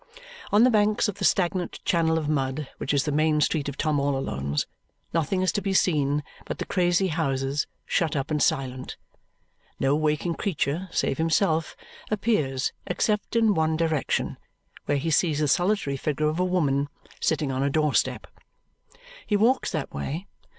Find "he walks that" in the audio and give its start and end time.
19.27-19.93